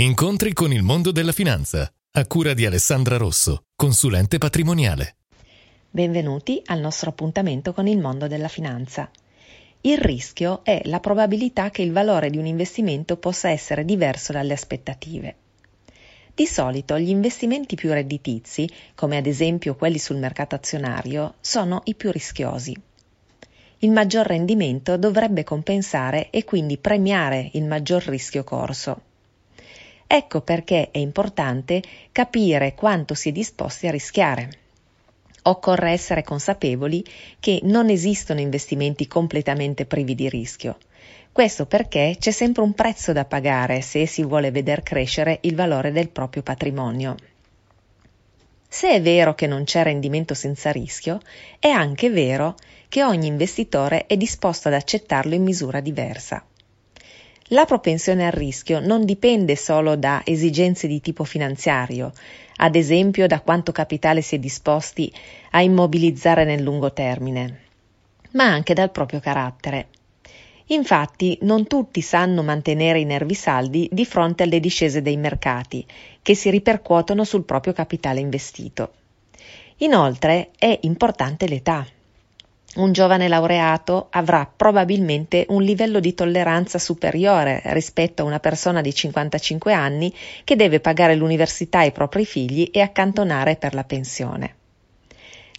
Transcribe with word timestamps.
Incontri 0.00 0.52
con 0.52 0.72
il 0.72 0.84
mondo 0.84 1.10
della 1.10 1.32
finanza, 1.32 1.92
a 2.12 2.26
cura 2.28 2.54
di 2.54 2.64
Alessandra 2.64 3.16
Rosso, 3.16 3.64
consulente 3.74 4.38
patrimoniale. 4.38 5.16
Benvenuti 5.90 6.62
al 6.66 6.78
nostro 6.78 7.10
appuntamento 7.10 7.72
con 7.72 7.88
il 7.88 7.98
mondo 7.98 8.28
della 8.28 8.46
finanza. 8.46 9.10
Il 9.80 9.98
rischio 9.98 10.60
è 10.62 10.82
la 10.84 11.00
probabilità 11.00 11.70
che 11.70 11.82
il 11.82 11.90
valore 11.90 12.30
di 12.30 12.38
un 12.38 12.46
investimento 12.46 13.16
possa 13.16 13.50
essere 13.50 13.84
diverso 13.84 14.30
dalle 14.30 14.52
aspettative. 14.52 15.34
Di 16.32 16.46
solito 16.46 16.96
gli 16.96 17.08
investimenti 17.08 17.74
più 17.74 17.90
redditizi, 17.90 18.70
come 18.94 19.16
ad 19.16 19.26
esempio 19.26 19.74
quelli 19.74 19.98
sul 19.98 20.18
mercato 20.18 20.54
azionario, 20.54 21.34
sono 21.40 21.80
i 21.86 21.96
più 21.96 22.12
rischiosi. 22.12 22.80
Il 23.78 23.90
maggior 23.90 24.26
rendimento 24.26 24.96
dovrebbe 24.96 25.42
compensare 25.42 26.30
e 26.30 26.44
quindi 26.44 26.78
premiare 26.78 27.50
il 27.54 27.64
maggior 27.64 28.04
rischio 28.04 28.44
corso. 28.44 29.06
Ecco 30.10 30.40
perché 30.40 30.90
è 30.90 30.96
importante 30.96 31.82
capire 32.12 32.74
quanto 32.74 33.12
si 33.12 33.28
è 33.28 33.32
disposti 33.32 33.86
a 33.86 33.90
rischiare. 33.90 34.48
Occorre 35.42 35.90
essere 35.90 36.22
consapevoli 36.22 37.04
che 37.38 37.60
non 37.64 37.90
esistono 37.90 38.40
investimenti 38.40 39.06
completamente 39.06 39.84
privi 39.84 40.14
di 40.14 40.30
rischio. 40.30 40.78
Questo 41.30 41.66
perché 41.66 42.16
c'è 42.18 42.30
sempre 42.30 42.62
un 42.62 42.72
prezzo 42.72 43.12
da 43.12 43.26
pagare 43.26 43.82
se 43.82 44.06
si 44.06 44.24
vuole 44.24 44.50
veder 44.50 44.82
crescere 44.82 45.40
il 45.42 45.54
valore 45.54 45.92
del 45.92 46.08
proprio 46.08 46.42
patrimonio. 46.42 47.14
Se 48.66 48.88
è 48.88 49.02
vero 49.02 49.34
che 49.34 49.46
non 49.46 49.64
c'è 49.64 49.82
rendimento 49.82 50.32
senza 50.32 50.72
rischio, 50.72 51.20
è 51.58 51.68
anche 51.68 52.08
vero 52.08 52.54
che 52.88 53.04
ogni 53.04 53.26
investitore 53.26 54.06
è 54.06 54.16
disposto 54.16 54.68
ad 54.68 54.74
accettarlo 54.74 55.34
in 55.34 55.42
misura 55.42 55.80
diversa. 55.80 56.42
La 57.52 57.64
propensione 57.64 58.26
al 58.26 58.32
rischio 58.32 58.78
non 58.78 59.06
dipende 59.06 59.56
solo 59.56 59.96
da 59.96 60.20
esigenze 60.22 60.86
di 60.86 61.00
tipo 61.00 61.24
finanziario, 61.24 62.12
ad 62.56 62.76
esempio 62.76 63.26
da 63.26 63.40
quanto 63.40 63.72
capitale 63.72 64.20
si 64.20 64.34
è 64.34 64.38
disposti 64.38 65.10
a 65.52 65.62
immobilizzare 65.62 66.44
nel 66.44 66.62
lungo 66.62 66.92
termine, 66.92 67.60
ma 68.32 68.44
anche 68.44 68.74
dal 68.74 68.90
proprio 68.90 69.20
carattere. 69.20 69.88
Infatti 70.66 71.38
non 71.40 71.66
tutti 71.66 72.02
sanno 72.02 72.42
mantenere 72.42 73.00
i 73.00 73.06
nervi 73.06 73.32
saldi 73.32 73.88
di 73.90 74.04
fronte 74.04 74.42
alle 74.42 74.60
discese 74.60 75.00
dei 75.00 75.16
mercati, 75.16 75.86
che 76.20 76.34
si 76.34 76.50
ripercuotono 76.50 77.24
sul 77.24 77.44
proprio 77.44 77.72
capitale 77.72 78.20
investito. 78.20 78.92
Inoltre 79.78 80.50
è 80.58 80.78
importante 80.82 81.48
l'età. 81.48 81.86
Un 82.76 82.92
giovane 82.92 83.28
laureato 83.28 84.08
avrà 84.10 84.46
probabilmente 84.54 85.46
un 85.48 85.62
livello 85.62 86.00
di 86.00 86.12
tolleranza 86.12 86.78
superiore 86.78 87.62
rispetto 87.64 88.22
a 88.22 88.26
una 88.26 88.40
persona 88.40 88.82
di 88.82 88.94
55 88.94 89.72
anni 89.72 90.14
che 90.44 90.54
deve 90.54 90.78
pagare 90.78 91.14
l'università 91.14 91.78
ai 91.78 91.92
propri 91.92 92.26
figli 92.26 92.68
e 92.70 92.80
accantonare 92.80 93.56
per 93.56 93.74
la 93.74 93.84
pensione. 93.84 94.54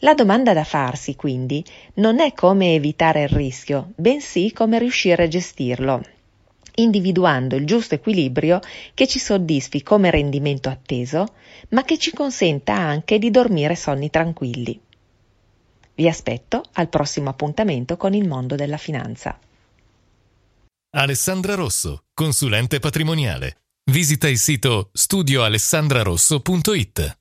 La 0.00 0.14
domanda 0.14 0.52
da 0.52 0.64
farsi, 0.64 1.14
quindi, 1.14 1.64
non 1.94 2.20
è 2.20 2.34
come 2.34 2.74
evitare 2.74 3.22
il 3.22 3.28
rischio, 3.28 3.92
bensì 3.94 4.52
come 4.52 4.78
riuscire 4.78 5.22
a 5.22 5.28
gestirlo, 5.28 6.02
individuando 6.74 7.56
il 7.56 7.64
giusto 7.64 7.94
equilibrio 7.94 8.60
che 8.92 9.06
ci 9.06 9.18
soddisfi 9.18 9.82
come 9.82 10.10
rendimento 10.10 10.68
atteso, 10.68 11.28
ma 11.70 11.82
che 11.84 11.96
ci 11.98 12.12
consenta 12.12 12.74
anche 12.74 13.18
di 13.18 13.30
dormire 13.30 13.74
sonni 13.74 14.10
tranquilli. 14.10 14.78
Vi 15.96 16.08
aspetto 16.08 16.62
al 16.74 16.90
prossimo 16.90 17.30
appuntamento 17.30 17.96
con 17.96 18.12
il 18.12 18.28
mondo 18.28 18.54
della 18.54 18.76
finanza. 18.76 19.38
Alessandra 20.94 21.54
Rosso, 21.54 22.02
consulente 22.12 22.80
patrimoniale. 22.80 23.62
Visita 23.90 24.28
il 24.28 24.36
sito 24.38 24.90
studioalessandrarosso.it. 24.92 27.18